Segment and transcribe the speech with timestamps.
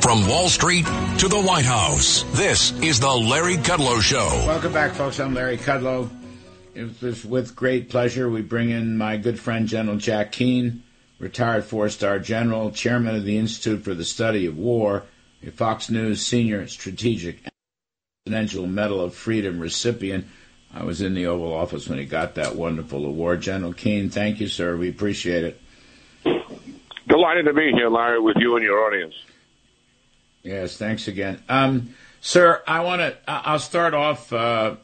[0.00, 0.86] From Wall Street
[1.18, 4.26] to the White House, this is the Larry Kudlow Show.
[4.46, 5.20] Welcome back, folks.
[5.20, 6.08] I'm Larry Kudlow.
[6.74, 10.84] It was with great pleasure we bring in my good friend General Jack Keane,
[11.18, 15.04] retired four-star general, chairman of the Institute for the Study of War,
[15.46, 17.52] a Fox News senior strategic and
[18.24, 20.24] Presidential Medal of Freedom recipient.
[20.72, 23.42] I was in the Oval Office when he got that wonderful award.
[23.42, 24.76] General Keane, thank you, sir.
[24.76, 25.60] We appreciate it.
[27.06, 29.14] Delighted to be here, Larry, with you and your audience.
[30.42, 31.42] Yes, thanks again.
[31.48, 34.76] Um, sir, I want to, I'll start off uh,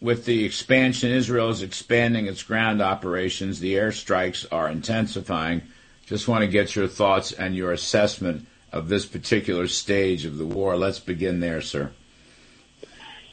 [0.00, 1.10] with the expansion.
[1.10, 3.60] Israel is expanding its ground operations.
[3.60, 5.62] The airstrikes are intensifying.
[6.06, 10.46] Just want to get your thoughts and your assessment of this particular stage of the
[10.46, 10.76] war.
[10.76, 11.90] Let's begin there, sir.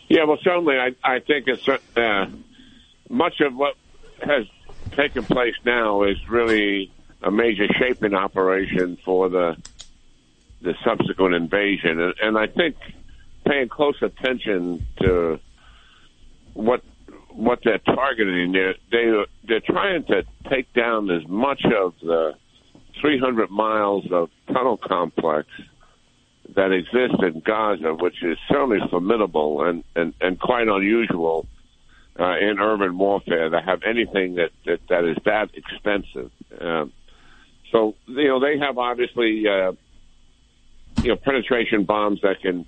[0.07, 2.25] Yeah, well, certainly, I, I think it's uh,
[3.09, 3.75] much of what
[4.21, 4.45] has
[4.91, 6.91] taken place now is really
[7.21, 9.57] a major shaping operation for the
[10.63, 12.75] the subsequent invasion, and, and I think
[13.45, 15.39] paying close attention to
[16.53, 16.83] what
[17.29, 22.33] what they're targeting, they're they, they're trying to take down as much of the
[23.01, 25.47] 300 miles of tunnel complex
[26.55, 31.47] that exists in Gaza, which is certainly formidable and and, and quite unusual
[32.19, 36.31] uh, in urban warfare to have anything that that, that is that expensive.
[36.59, 36.93] Um,
[37.71, 39.73] so you know they have obviously uh,
[41.01, 42.65] you know penetration bombs that can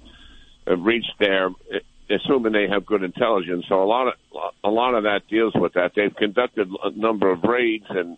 [0.68, 1.50] uh, reach there,
[2.09, 3.66] assuming they have good intelligence.
[3.70, 4.14] So a lot of
[4.64, 5.92] a lot of that deals with that.
[5.95, 8.18] They've conducted a number of raids and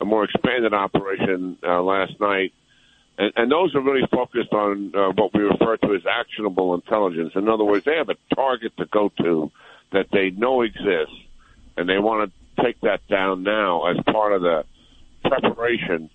[0.00, 2.52] a more expanded operation uh, last night.
[3.16, 7.32] And, and those are really focused on uh, what we refer to as actionable intelligence.
[7.36, 9.52] In other words, they have a target to go to
[9.92, 11.14] that they know exists,
[11.76, 14.64] and they want to take that down now as part of the
[15.24, 16.10] preparation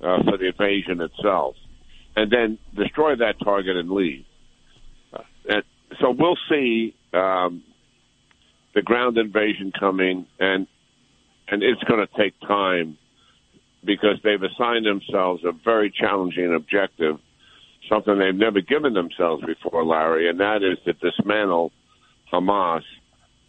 [0.00, 1.56] uh, for the invasion itself,
[2.16, 4.24] and then destroy that target and leave.
[5.12, 5.62] Uh, and
[6.00, 7.62] so we'll see um,
[8.74, 10.66] the ground invasion coming, and
[11.48, 12.98] and it's going to take time
[13.84, 17.18] because they've assigned themselves a very challenging objective,
[17.88, 21.72] something they've never given themselves before, Larry, and that is to dismantle
[22.30, 22.82] Hamas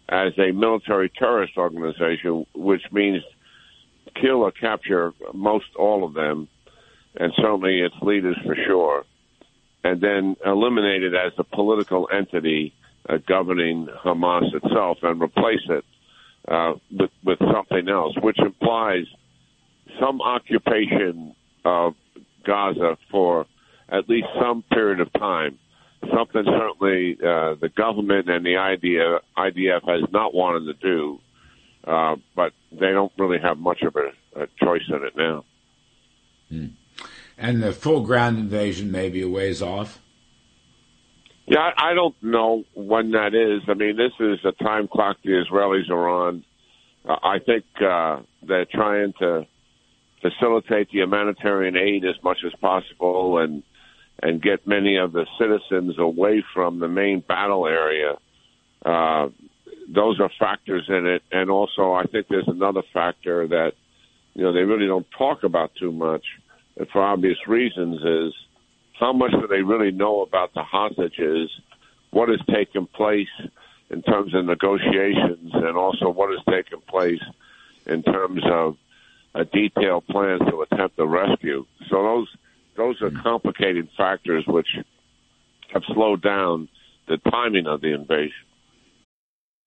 [0.08, 3.22] as a military terrorist organization, which means
[4.20, 6.48] kill or capture most all of them,
[7.16, 9.04] and certainly its leaders for sure,
[9.84, 12.74] and then eliminate it as a political entity
[13.08, 15.84] uh, governing Hamas itself and replace it
[16.48, 19.06] uh, with, with something else, which implies
[20.00, 21.34] some occupation
[21.64, 21.94] of
[22.44, 23.46] Gaza for
[23.88, 25.58] at least some period of time.
[26.14, 31.20] Something certainly uh, the government and the IDF, IDF has not wanted to do
[31.86, 35.44] uh, but they don't really have much of a, a choice in it now.
[36.48, 36.66] Hmm.
[37.40, 39.98] And the full ground invasion may be a ways off.
[41.46, 43.62] Yeah, I, don't know when that is.
[43.66, 46.44] I mean, this is a time clock the Israelis are on.
[47.04, 49.46] Uh, I think uh, they're trying to
[50.20, 53.62] facilitate the humanitarian aid as much as possible and
[54.22, 58.18] and get many of the citizens away from the main battle area.
[58.84, 59.28] Uh,
[59.88, 61.22] those are factors in it.
[61.32, 63.72] And also, I think there's another factor that,
[64.34, 66.24] you know, they really don't talk about too much,
[66.92, 68.34] for obvious reasons, is
[68.98, 71.50] how much do they really know about the hostages,
[72.10, 73.28] what has taken place
[73.90, 77.22] in terms of negotiations, and also what has taken place
[77.86, 78.76] in terms of
[79.34, 81.64] a detailed plan to attempt the rescue.
[81.88, 82.28] So those
[82.76, 83.20] those are hmm.
[83.20, 84.68] complicating factors which
[85.72, 86.68] have slowed down
[87.08, 88.46] the timing of the invasion.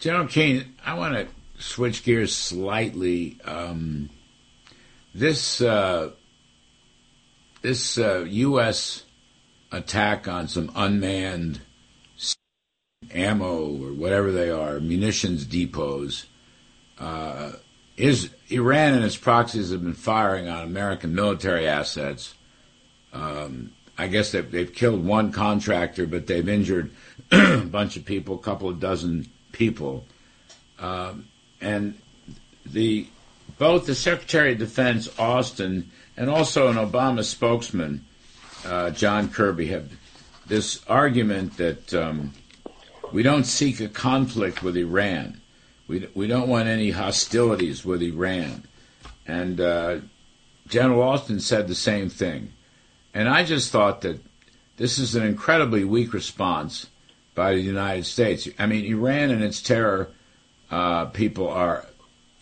[0.00, 1.28] General Keane, I want to
[1.62, 3.38] switch gears slightly.
[3.44, 4.08] Um,
[5.14, 6.12] this uh,
[7.60, 9.04] this uh, U.S.
[9.70, 11.60] attack on some unmanned
[13.12, 16.24] ammo or whatever they are, munitions depots,
[16.98, 17.52] uh,
[17.98, 22.34] is Iran and its proxies have been firing on American military assets.
[23.12, 26.90] Um, I guess they've, they've killed one contractor, but they've injured
[27.32, 30.04] a bunch of people, a couple of dozen people.
[30.78, 31.28] Um,
[31.60, 31.94] and
[32.64, 33.06] the
[33.58, 38.04] both the Secretary of Defense Austin and also an Obama spokesman,
[38.64, 39.90] uh, John Kirby, have
[40.46, 42.32] this argument that um,
[43.12, 45.40] we don't seek a conflict with Iran.
[45.88, 48.64] We, we don't want any hostilities with Iran.
[49.26, 49.98] And uh,
[50.68, 52.52] General Austin said the same thing.
[53.12, 54.20] And I just thought that
[54.76, 56.86] this is an incredibly weak response
[57.40, 58.50] by the United States.
[58.58, 60.10] I mean, Iran and its terror
[60.70, 61.86] uh, people are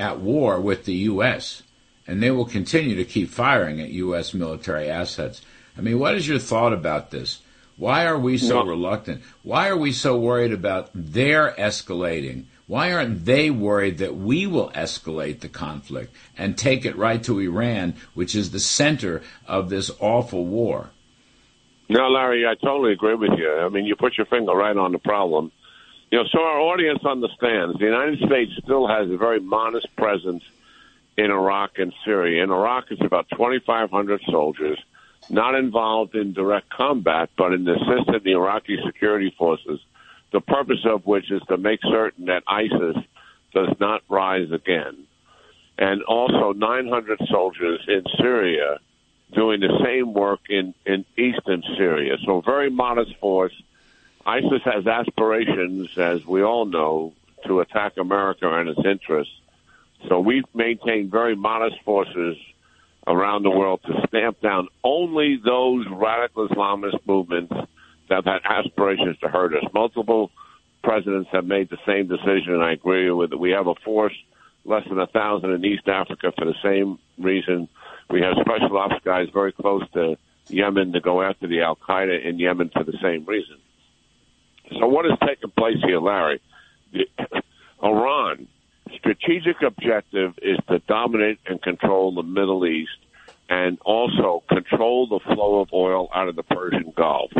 [0.00, 1.62] at war with the U.S.,
[2.08, 4.34] and they will continue to keep firing at U.S.
[4.34, 5.40] military assets.
[5.76, 7.42] I mean, what is your thought about this?
[7.76, 9.22] Why are we so reluctant?
[9.44, 12.46] Why are we so worried about their escalating?
[12.66, 17.38] Why aren't they worried that we will escalate the conflict and take it right to
[17.38, 20.90] Iran, which is the center of this awful war?
[21.88, 23.50] No, Larry, I totally agree with you.
[23.50, 25.50] I mean, you put your finger right on the problem.
[26.10, 30.42] You know, so our audience understands the United States still has a very modest presence
[31.16, 32.44] in Iraq and Syria.
[32.44, 34.78] In Iraq, it's about 2,500 soldiers,
[35.30, 39.80] not involved in direct combat, but in assisting the Iraqi security forces,
[40.32, 42.96] the purpose of which is to make certain that ISIS
[43.54, 45.04] does not rise again.
[45.78, 48.78] And also 900 soldiers in Syria
[49.32, 52.16] doing the same work in, in eastern Syria.
[52.24, 53.52] So very modest force
[54.28, 57.14] ISIS has aspirations, as we all know,
[57.46, 59.32] to attack America and its interests.
[60.06, 62.36] So we've maintained very modest forces
[63.06, 67.54] around the world to stamp down only those radical Islamist movements
[68.10, 69.64] that had aspirations to hurt us.
[69.72, 70.30] Multiple
[70.82, 73.38] presidents have made the same decision, and I agree with it.
[73.38, 74.14] We have a force
[74.66, 77.68] less than a thousand in East Africa for the same reason.
[78.10, 80.16] We have special ops guys very close to
[80.48, 83.58] Yemen to go after the Al Qaeda in Yemen for the same reason.
[84.78, 86.40] So what is taking place here, Larry?
[86.92, 87.06] The,
[87.82, 88.48] Iran
[88.96, 92.96] strategic objective is to dominate and control the Middle East
[93.48, 97.30] and also control the flow of oil out of the Persian Gulf.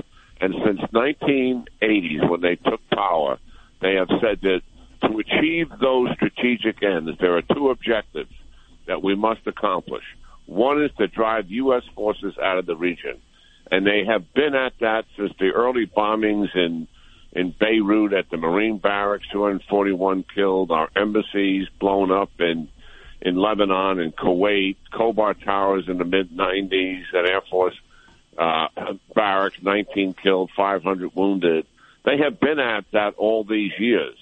[0.41, 3.39] And since 1980s, when they took power,
[3.81, 4.61] they have said that
[5.03, 8.33] to achieve those strategic ends, there are two objectives
[8.87, 10.05] that we must accomplish.
[10.49, 11.83] One is to drive U.S.
[11.95, 13.21] forces out of the region.
[13.71, 16.89] And they have been at that since the early bombings in
[17.33, 20.71] in Beirut at the Marine barracks, 241 killed.
[20.71, 22.69] Our embassies blown up in
[23.21, 24.77] in Lebanon and Kuwait.
[24.91, 27.75] Khobar Towers in the mid 90s at Air Force
[28.39, 28.69] uh,
[29.15, 31.67] barracks, 19 killed, 500 wounded.
[32.07, 34.17] They have been at that all these years,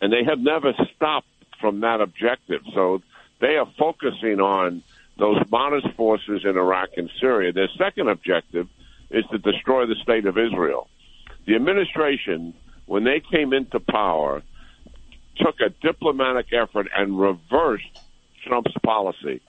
[0.00, 1.26] and they have never stopped
[1.60, 2.62] from that objective.
[2.72, 3.02] So
[3.40, 4.84] they are focusing on
[5.18, 7.52] those modest forces in Iraq and Syria.
[7.52, 8.68] Their second objective
[9.10, 10.88] is to destroy the state of Israel.
[11.46, 12.54] The administration,
[12.86, 14.42] when they came into power,
[15.36, 18.00] took a diplomatic effort and reversed
[18.46, 19.40] Trump's policy.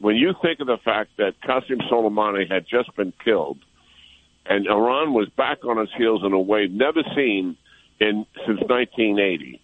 [0.00, 3.58] When you think of the fact that Qasem Soleimani had just been killed,
[4.46, 7.56] and Iran was back on its heels in a way never seen
[8.00, 9.60] in since 1980,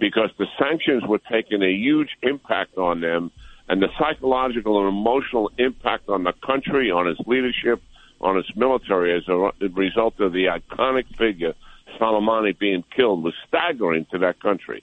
[0.00, 3.30] because the sanctions were taking a huge impact on them,
[3.68, 7.82] and the psychological and emotional impact on the country, on its leadership,
[8.20, 11.54] on its military as a result of the iconic figure
[11.98, 14.82] Soleimani being killed was staggering to that country.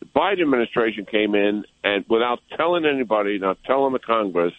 [0.00, 4.54] The Biden administration came in and, without telling anybody, not telling the Congress,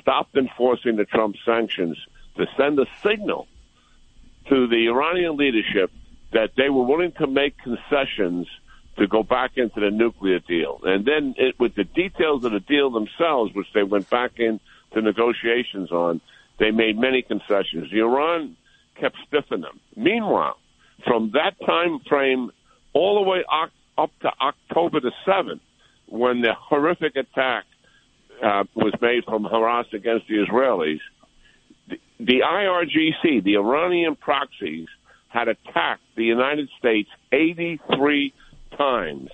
[0.00, 1.98] stopped enforcing the Trump sanctions
[2.36, 3.46] to send a signal
[4.48, 5.90] to the Iranian leadership
[6.32, 8.48] that they were willing to make concessions
[8.98, 10.80] to go back into the nuclear deal.
[10.84, 14.60] And then it, with the details of the deal themselves, which they went back into
[14.94, 16.20] negotiations on,
[16.58, 17.92] they made many concessions.
[17.92, 18.56] Iran
[19.00, 19.80] kept stiffing them.
[19.96, 20.58] Meanwhile,
[21.06, 22.50] from that time frame
[22.92, 23.44] all the way
[23.96, 25.60] up to October the 7th,
[26.06, 27.64] when the horrific attack
[28.42, 31.00] uh, was made from Hamas against the Israelis,
[31.88, 34.88] the, the IRGC, the Iranian proxies,
[35.28, 38.34] had attacked the United States 83
[38.76, 39.30] times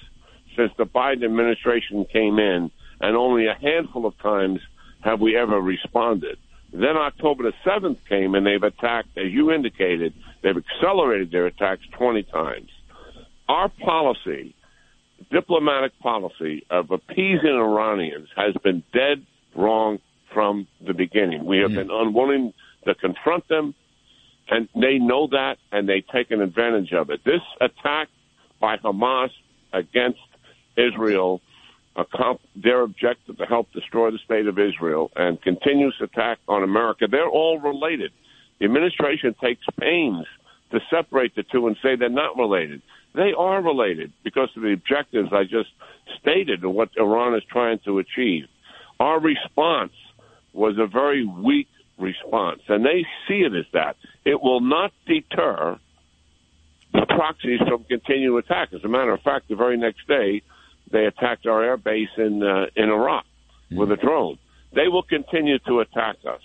[0.56, 4.60] since the Biden administration came in, and only a handful of times
[5.00, 6.36] have we ever responded.
[6.72, 11.82] Then October the 7th came and they've attacked, as you indicated, they've accelerated their attacks
[11.92, 12.70] 20 times.
[13.48, 14.54] Our policy,
[15.30, 20.00] diplomatic policy of appeasing Iranians has been dead wrong
[20.34, 21.44] from the beginning.
[21.44, 21.76] We have mm.
[21.76, 22.52] been unwilling
[22.84, 23.74] to confront them,
[24.50, 27.24] and they know that, and they've taken advantage of it.
[27.24, 28.08] This attack
[28.60, 29.30] by Hamas
[29.72, 30.20] against
[30.76, 31.40] Israel,
[32.54, 37.28] their objective to help destroy the state of Israel, and continuous attack on America, they're
[37.28, 38.12] all related.
[38.58, 40.26] The administration takes pains
[40.70, 42.82] to separate the two and say they're not related.
[43.14, 45.70] They are related because of the objectives I just
[46.20, 48.44] stated and what Iran is trying to achieve.
[49.00, 49.92] Our response
[50.52, 53.96] was a very weak response, and they see it as that.
[54.24, 55.78] It will not deter
[56.92, 58.72] the proxies from continuing attack.
[58.72, 60.42] As a matter of fact, the very next day,
[60.90, 63.24] they attacked our air base in uh, in Iraq
[63.70, 63.76] mm.
[63.76, 64.38] with a drone.
[64.74, 66.42] They will continue to attack us.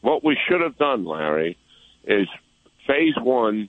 [0.00, 1.58] What we should have done, Larry,
[2.04, 2.28] is
[2.86, 3.68] phase one,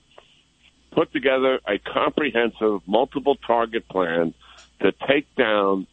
[0.91, 4.33] put together a comprehensive multiple target plan
[4.81, 5.87] to take down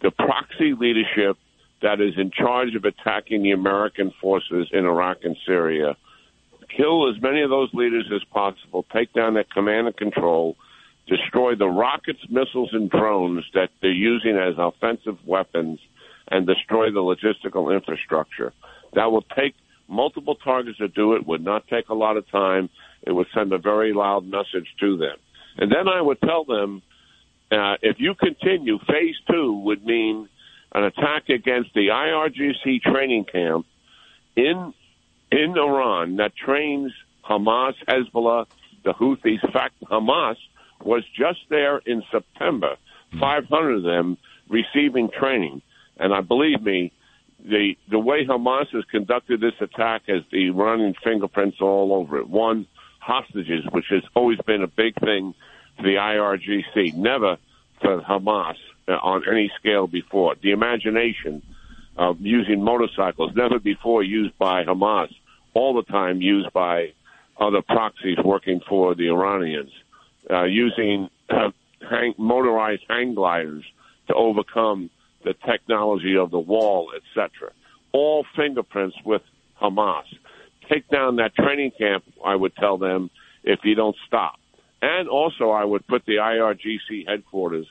[0.00, 1.36] the proxy leadership
[1.82, 5.96] that is in charge of attacking the American forces in Iraq and Syria.
[6.74, 10.56] Kill as many of those leaders as possible, take down their command and control,
[11.06, 15.80] destroy the rockets, missiles, and drones that they're using as offensive weapons,
[16.30, 18.52] and destroy the logistical infrastructure.
[18.94, 19.54] That will take
[19.88, 22.68] multiple targets to do it, would not take a lot of time.
[23.02, 25.16] It would send a very loud message to them.
[25.56, 26.82] And then I would tell them
[27.50, 30.28] uh, if you continue, phase two would mean
[30.74, 33.66] an attack against the IRGC training camp
[34.36, 34.74] in
[35.30, 36.92] in Iran that trains
[37.28, 38.46] Hamas, Hezbollah,
[38.84, 39.44] the Houthis.
[39.44, 40.36] In fact, Hamas
[40.82, 42.76] was just there in September,
[43.20, 44.16] 500 of them
[44.48, 45.62] receiving training.
[45.98, 46.92] And I believe me,
[47.44, 52.28] the the way Hamas has conducted this attack has the Iranian fingerprints all over it.
[52.28, 52.66] One,
[53.00, 55.34] hostages, which has always been a big thing
[55.76, 57.38] for the IRGC, never
[57.80, 58.56] for Hamas
[58.88, 60.34] uh, on any scale before.
[60.42, 61.42] The imagination
[61.96, 65.08] of using motorcycles, never before used by Hamas,
[65.54, 66.92] all the time used by
[67.40, 69.70] other proxies working for the Iranians,
[70.30, 71.50] uh, using uh,
[71.88, 73.64] hang, motorized hang gliders
[74.08, 74.90] to overcome
[75.24, 77.52] the technology of the wall, etc.
[77.92, 79.22] All fingerprints with
[79.60, 80.04] Hamas.
[80.70, 83.10] Take down that training camp, I would tell them,
[83.42, 84.38] if you don't stop.
[84.82, 87.66] And also, I would put the IRGC headquarters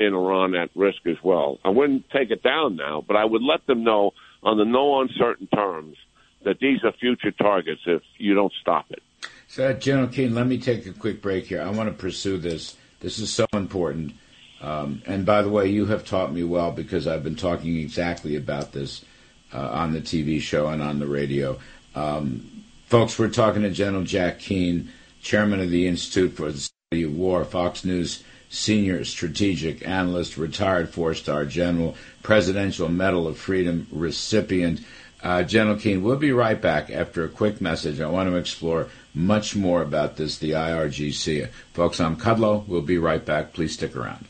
[0.00, 1.58] in Iran at risk as well.
[1.64, 5.00] I wouldn't take it down now, but I would let them know on the no
[5.00, 5.96] uncertain terms
[6.44, 9.02] that these are future targets if you don't stop it.
[9.48, 11.62] So, General Keane, let me take a quick break here.
[11.62, 12.76] I want to pursue this.
[13.00, 14.12] This is so important.
[14.60, 18.36] Um, and by the way, you have taught me well because I've been talking exactly
[18.36, 19.04] about this
[19.52, 21.58] uh, on the TV show and on the radio.
[21.94, 24.90] Um, folks, we're talking to General Jack Keane,
[25.22, 30.88] chairman of the Institute for the Study of War, Fox News senior strategic analyst, retired
[30.88, 34.80] four star general, Presidential Medal of Freedom recipient.
[35.22, 38.00] Uh, General Keane, we'll be right back after a quick message.
[38.00, 41.48] I want to explore much more about this, the IRGC.
[41.72, 42.66] Folks, I'm Kudlow.
[42.68, 43.52] We'll be right back.
[43.52, 44.26] Please stick around.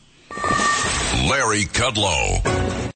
[1.29, 2.79] Larry Kudlow.